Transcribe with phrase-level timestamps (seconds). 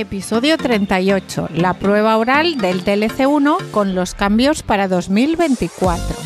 [0.00, 6.16] Episodio 38, la prueba oral del TLC1 con los cambios para 2024.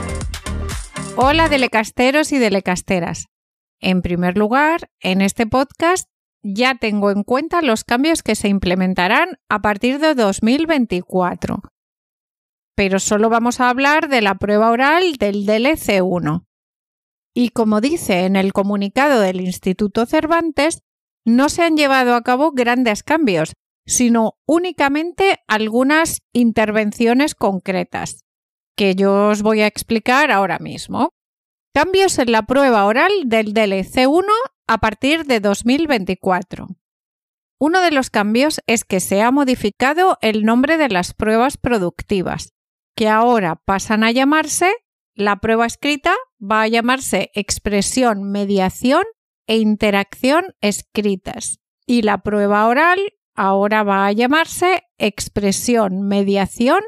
[1.18, 3.26] Hola delecasteros y delecasteras.
[3.82, 6.08] En primer lugar, en este podcast
[6.44, 11.62] ya tengo en cuenta los cambios que se implementarán a partir de 2024.
[12.76, 16.46] Pero solo vamos a hablar de la prueba oral del DLC1.
[17.34, 20.82] Y como dice en el comunicado del Instituto Cervantes,
[21.26, 23.54] no se han llevado a cabo grandes cambios,
[23.86, 28.26] sino únicamente algunas intervenciones concretas,
[28.76, 31.12] que yo os voy a explicar ahora mismo.
[31.74, 34.26] Cambios en la prueba oral del DLC1
[34.68, 36.68] a partir de 2024.
[37.60, 42.54] Uno de los cambios es que se ha modificado el nombre de las pruebas productivas,
[42.96, 44.72] que ahora pasan a llamarse,
[45.16, 49.04] la prueba escrita va a llamarse expresión, mediación
[49.48, 53.00] e interacción escritas, y la prueba oral
[53.34, 56.82] ahora va a llamarse expresión, mediación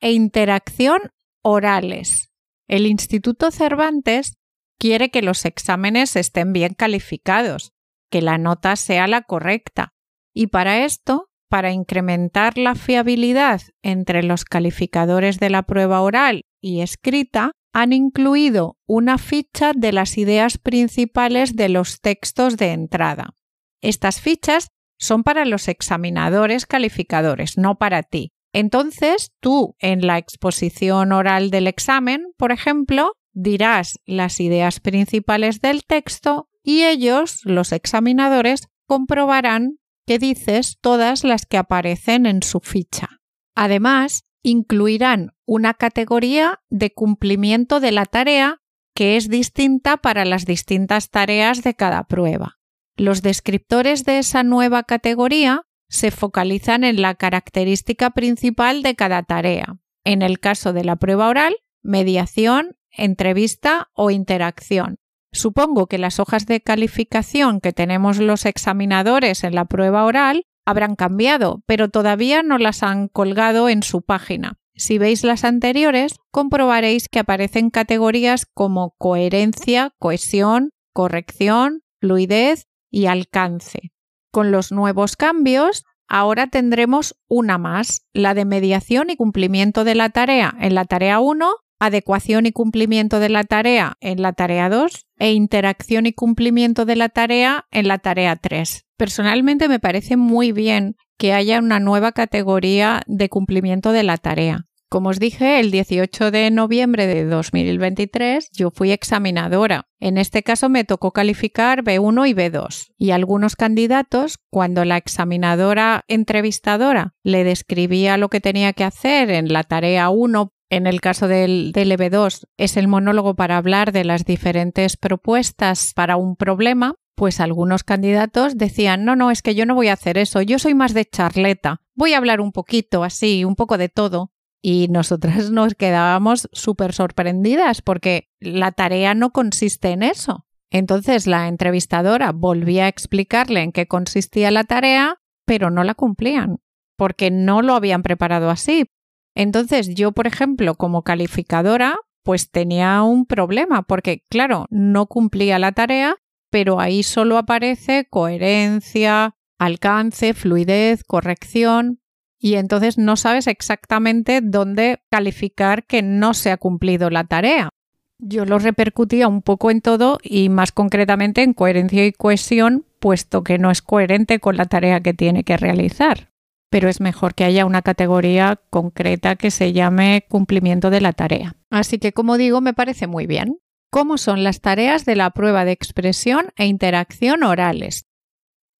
[0.00, 1.00] e interacción
[1.42, 2.30] orales.
[2.68, 4.36] El Instituto Cervantes
[4.82, 7.72] quiere que los exámenes estén bien calificados,
[8.10, 9.94] que la nota sea la correcta.
[10.34, 16.80] Y para esto, para incrementar la fiabilidad entre los calificadores de la prueba oral y
[16.80, 23.36] escrita, han incluido una ficha de las ideas principales de los textos de entrada.
[23.82, 24.66] Estas fichas
[24.98, 28.32] son para los examinadores calificadores, no para ti.
[28.52, 35.84] Entonces, tú en la exposición oral del examen, por ejemplo, dirás las ideas principales del
[35.84, 43.20] texto y ellos, los examinadores, comprobarán que dices todas las que aparecen en su ficha.
[43.54, 48.60] Además, incluirán una categoría de cumplimiento de la tarea
[48.94, 52.58] que es distinta para las distintas tareas de cada prueba.
[52.96, 59.78] Los descriptores de esa nueva categoría se focalizan en la característica principal de cada tarea.
[60.04, 64.98] En el caso de la prueba oral, mediación, entrevista o interacción.
[65.32, 70.94] Supongo que las hojas de calificación que tenemos los examinadores en la prueba oral habrán
[70.94, 74.58] cambiado, pero todavía no las han colgado en su página.
[74.74, 83.92] Si veis las anteriores, comprobaréis que aparecen categorías como coherencia, cohesión, corrección, fluidez y alcance.
[84.30, 90.10] Con los nuevos cambios, ahora tendremos una más, la de mediación y cumplimiento de la
[90.10, 95.06] tarea en la tarea 1 adecuación y cumplimiento de la tarea en la tarea 2
[95.18, 98.86] e interacción y cumplimiento de la tarea en la tarea 3.
[98.96, 104.66] Personalmente me parece muy bien que haya una nueva categoría de cumplimiento de la tarea.
[104.88, 109.86] Como os dije, el 18 de noviembre de 2023 yo fui examinadora.
[109.98, 112.92] En este caso me tocó calificar B1 y B2.
[112.96, 119.52] Y algunos candidatos, cuando la examinadora entrevistadora le describía lo que tenía que hacer en
[119.52, 124.04] la tarea 1 en el caso del, del EB2 es el monólogo para hablar de
[124.04, 129.66] las diferentes propuestas para un problema, pues algunos candidatos decían, no, no, es que yo
[129.66, 133.04] no voy a hacer eso, yo soy más de charleta, voy a hablar un poquito
[133.04, 134.32] así, un poco de todo.
[134.62, 140.46] Y nosotras nos quedábamos súper sorprendidas porque la tarea no consiste en eso.
[140.70, 146.60] Entonces la entrevistadora volvía a explicarle en qué consistía la tarea, pero no la cumplían,
[146.96, 148.86] porque no lo habían preparado así,
[149.34, 155.72] entonces yo, por ejemplo, como calificadora, pues tenía un problema porque, claro, no cumplía la
[155.72, 156.16] tarea,
[156.50, 162.00] pero ahí solo aparece coherencia, alcance, fluidez, corrección,
[162.38, 167.70] y entonces no sabes exactamente dónde calificar que no se ha cumplido la tarea.
[168.18, 173.42] Yo lo repercutía un poco en todo y más concretamente en coherencia y cohesión, puesto
[173.42, 176.31] que no es coherente con la tarea que tiene que realizar
[176.72, 181.54] pero es mejor que haya una categoría concreta que se llame cumplimiento de la tarea.
[181.68, 183.58] Así que, como digo, me parece muy bien.
[183.90, 188.06] ¿Cómo son las tareas de la prueba de expresión e interacción orales?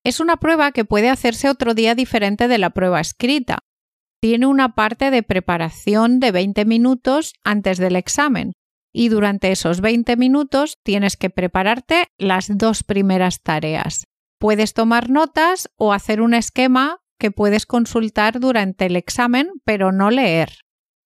[0.05, 3.59] Es una prueba que puede hacerse otro día diferente de la prueba escrita.
[4.23, 8.53] tiene una parte de preparación de 20 minutos antes del examen
[8.95, 14.07] y durante esos 20 minutos tienes que prepararte las dos primeras tareas.
[14.39, 20.11] Puedes tomar notas o hacer un esquema que puedes consultar durante el examen, pero no
[20.11, 20.59] leer.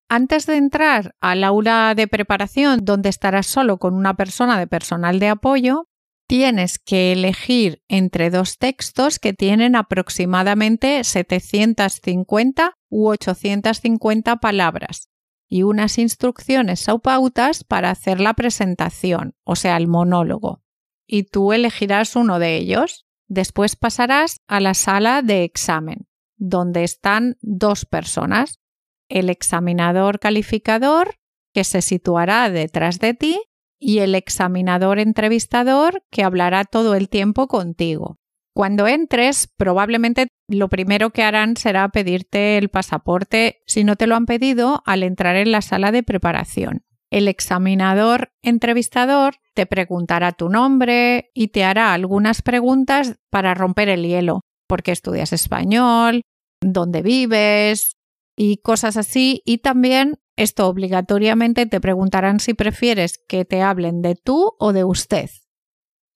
[0.08, 5.18] Antes de entrar al aula de preparación, donde estarás solo con una persona de personal
[5.18, 5.88] de apoyo,
[6.26, 15.10] tienes que elegir entre dos textos que tienen aproximadamente 750 u 850 palabras
[15.46, 20.62] y unas instrucciones o pautas para hacer la presentación, o sea, el monólogo.
[21.06, 23.05] Y tú elegirás uno de ellos.
[23.28, 26.06] Después pasarás a la sala de examen,
[26.36, 28.60] donde están dos personas,
[29.08, 31.16] el examinador calificador,
[31.52, 33.40] que se situará detrás de ti,
[33.78, 38.18] y el examinador entrevistador, que hablará todo el tiempo contigo.
[38.54, 44.16] Cuando entres, probablemente lo primero que harán será pedirte el pasaporte si no te lo
[44.16, 46.84] han pedido al entrar en la sala de preparación.
[47.16, 54.06] El examinador entrevistador te preguntará tu nombre y te hará algunas preguntas para romper el
[54.06, 54.42] hielo.
[54.68, 56.20] ¿Por qué estudias español?
[56.60, 57.96] ¿Dónde vives?
[58.36, 59.40] Y cosas así.
[59.46, 64.84] Y también esto obligatoriamente te preguntarán si prefieres que te hablen de tú o de
[64.84, 65.30] usted.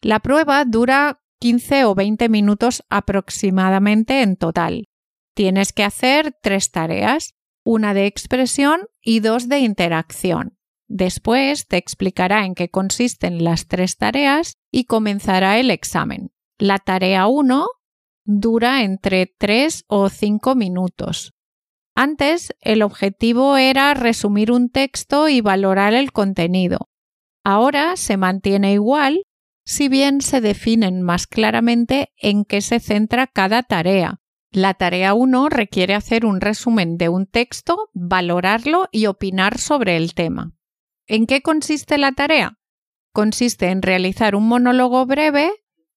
[0.02, 4.84] La prueba dura 15 o 20 minutos aproximadamente en total.
[5.34, 7.32] Tienes que hacer tres tareas,
[7.64, 10.59] una de expresión y dos de interacción.
[10.92, 16.32] Después te explicará en qué consisten las tres tareas y comenzará el examen.
[16.58, 17.68] La tarea 1
[18.24, 21.32] dura entre 3 o 5 minutos.
[21.94, 26.88] Antes, el objetivo era resumir un texto y valorar el contenido.
[27.44, 29.22] Ahora se mantiene igual
[29.64, 34.20] si bien se definen más claramente en qué se centra cada tarea.
[34.50, 40.14] La tarea 1 requiere hacer un resumen de un texto, valorarlo y opinar sobre el
[40.14, 40.52] tema.
[41.06, 42.58] ¿En qué consiste la tarea?
[43.12, 45.50] Consiste en realizar un monólogo breve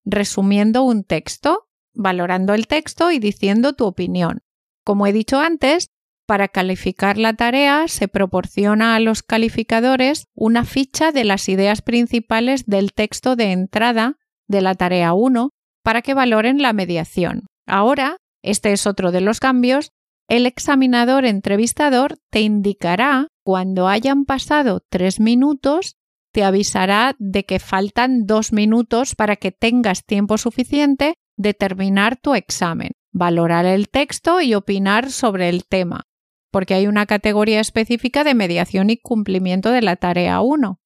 [0.05, 4.41] resumiendo un texto, valorando el texto y diciendo tu opinión.
[4.83, 5.89] Como he dicho antes,
[6.25, 12.65] para calificar la tarea se proporciona a los calificadores una ficha de las ideas principales
[12.65, 14.17] del texto de entrada
[14.47, 15.49] de la tarea 1
[15.83, 17.47] para que valoren la mediación.
[17.67, 19.91] Ahora, este es otro de los cambios,
[20.27, 25.97] el examinador entrevistador te indicará cuando hayan pasado tres minutos,
[26.31, 32.35] te avisará de que faltan dos minutos para que tengas tiempo suficiente de terminar tu
[32.35, 36.07] examen, valorar el texto y opinar sobre el tema
[36.53, 40.79] porque hay una categoría específica de mediación y cumplimiento de la tarea 1.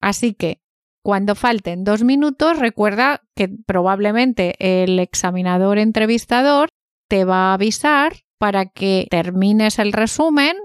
[0.00, 0.62] Así que,
[1.02, 6.68] cuando falten dos minutos, recuerda que probablemente el examinador entrevistador
[7.08, 10.56] te va a avisar para que termines el resumen,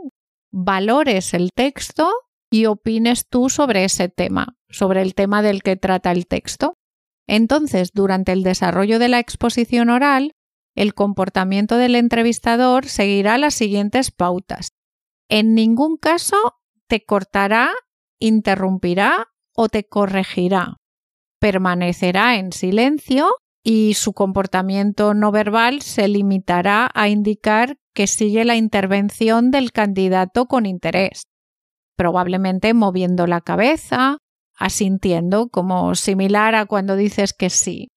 [0.52, 2.12] valores el texto
[2.52, 6.76] y opines tú sobre ese tema, sobre el tema del que trata el texto.
[7.28, 10.34] Entonces, durante el desarrollo de la exposición oral,
[10.76, 14.70] el comportamiento del entrevistador seguirá las siguientes pautas.
[15.30, 16.38] En ningún caso
[16.88, 17.72] te cortará,
[18.20, 20.78] interrumpirá o te corregirá.
[21.40, 28.58] Permanecerá en silencio y su comportamiento no verbal se limitará a indicar que sigue la
[28.58, 31.28] intervención del candidato con interés,
[31.96, 34.18] probablemente moviendo la cabeza,
[34.56, 37.88] asintiendo, como similar a cuando dices que sí.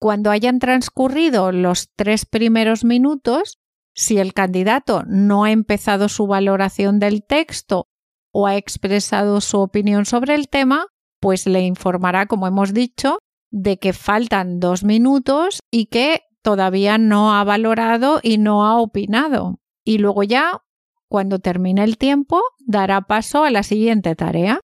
[0.00, 3.58] Cuando hayan transcurrido los tres primeros minutos,
[3.94, 7.88] si el candidato no ha empezado su valoración del texto
[8.32, 10.86] o ha expresado su opinión sobre el tema,
[11.20, 13.18] pues le informará, como hemos dicho,
[13.56, 19.60] de que faltan dos minutos y que todavía no ha valorado y no ha opinado.
[19.82, 20.60] Y luego ya,
[21.08, 24.60] cuando termine el tiempo, dará paso a la siguiente tarea.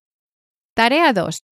[0.75, 1.43] Tarea 2.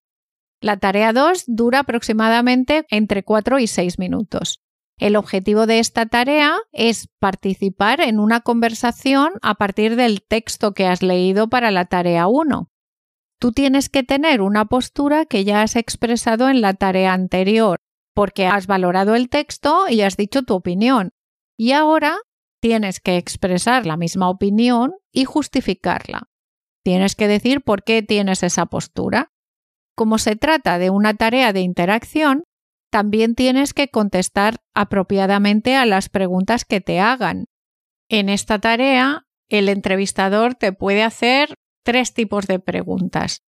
[0.61, 4.61] La tarea 2 dura aproximadamente entre 4 y 6 minutos.
[4.99, 10.87] El objetivo de esta tarea es participar en una conversación a partir del texto que
[10.87, 12.71] has leído para la tarea 1.
[13.41, 17.79] Tú tienes que tener una postura que ya has expresado en la tarea anterior,
[18.15, 21.13] porque has valorado el texto y has dicho tu opinión.
[21.57, 22.19] Y ahora
[22.61, 26.29] tienes que expresar la misma opinión y justificarla.
[26.85, 29.33] Tienes que decir por qué tienes esa postura.
[29.97, 32.45] Como se trata de una tarea de interacción,
[32.91, 37.47] también tienes que contestar apropiadamente a las preguntas que te hagan.
[38.11, 43.43] En esta tarea, el entrevistador te puede hacer tres tipos de preguntas.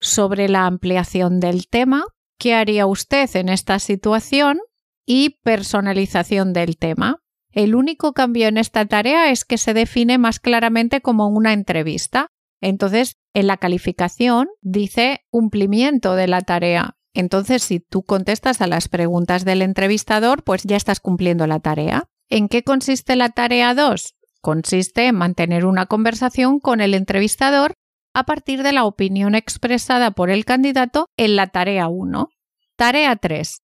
[0.00, 2.04] Sobre la ampliación del tema,
[2.38, 4.60] ¿qué haría usted en esta situación?
[5.06, 7.22] Y personalización del tema.
[7.50, 12.28] El único cambio en esta tarea es que se define más claramente como una entrevista.
[12.60, 16.96] Entonces, en la calificación dice cumplimiento de la tarea.
[17.12, 22.08] Entonces, si tú contestas a las preguntas del entrevistador, pues ya estás cumpliendo la tarea.
[22.28, 24.16] ¿En qué consiste la tarea 2?
[24.44, 27.72] Consiste en mantener una conversación con el entrevistador
[28.12, 32.28] a partir de la opinión expresada por el candidato en la tarea 1.
[32.76, 33.62] Tarea 3.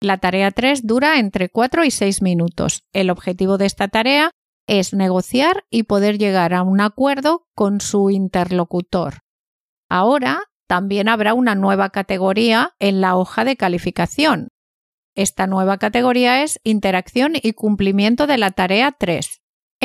[0.00, 2.82] La tarea 3 dura entre 4 y 6 minutos.
[2.92, 4.32] El objetivo de esta tarea
[4.66, 9.20] es negociar y poder llegar a un acuerdo con su interlocutor.
[9.88, 14.48] Ahora también habrá una nueva categoría en la hoja de calificación.
[15.14, 19.37] Esta nueva categoría es interacción y cumplimiento de la tarea 3.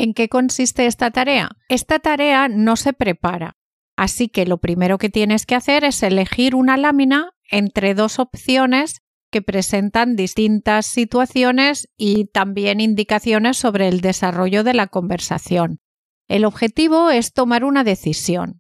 [0.04, 1.52] ¿En qué consiste esta tarea?
[1.70, 3.56] Esta tarea no se prepara,
[3.96, 9.00] así que lo primero que tienes que hacer es elegir una lámina entre dos opciones
[9.32, 15.80] que presentan distintas situaciones y también indicaciones sobre el desarrollo de la conversación.
[16.28, 18.60] El objetivo es tomar una decisión.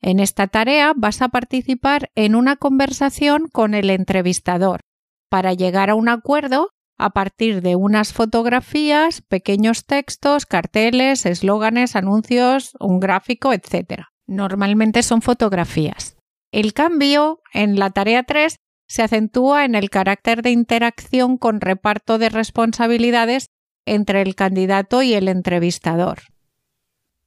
[0.00, 4.80] En esta tarea vas a participar en una conversación con el entrevistador
[5.28, 6.70] para llegar a un acuerdo
[7.04, 14.04] a partir de unas fotografías, pequeños textos, carteles, eslóganes, anuncios, un gráfico, etc.
[14.26, 16.16] Normalmente son fotografías.
[16.52, 18.56] El cambio en la tarea 3
[18.86, 23.46] se acentúa en el carácter de interacción con reparto de responsabilidades
[23.84, 26.20] entre el candidato y el entrevistador.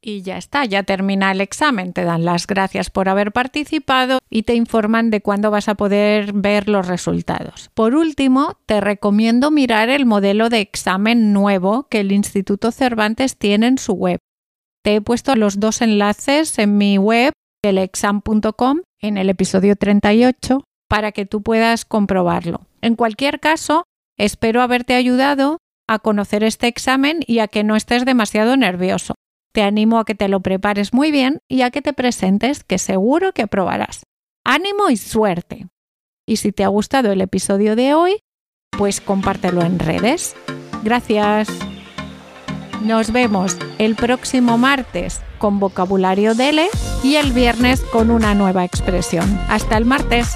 [0.07, 4.43] Y ya está, ya termina el examen, te dan las gracias por haber participado y
[4.43, 7.71] te informan de cuándo vas a poder ver los resultados.
[7.73, 13.65] Por último, te recomiendo mirar el modelo de examen nuevo que el Instituto Cervantes tiene
[13.65, 14.19] en su web.
[14.83, 17.33] Te he puesto los dos enlaces en mi web,
[17.63, 22.67] elexam.com, en el episodio 38 para que tú puedas comprobarlo.
[22.81, 23.85] En cualquier caso,
[24.19, 25.57] espero haberte ayudado
[25.87, 29.15] a conocer este examen y a que no estés demasiado nervioso.
[29.55, 32.77] Te animo a que te lo prepares muy bien y a que te presentes, que
[32.77, 34.03] seguro que aprobarás.
[34.43, 35.67] Ánimo y suerte.
[36.27, 38.19] Y si te ha gustado el episodio de hoy,
[38.77, 40.35] pues compártelo en redes.
[40.83, 41.47] Gracias.
[42.83, 46.67] Nos vemos el próximo martes con vocabulario DELE
[47.01, 49.39] y el viernes con una nueva expresión.
[49.47, 50.35] Hasta el martes.